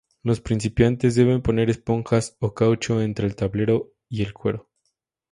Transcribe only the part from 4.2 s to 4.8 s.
el cuero.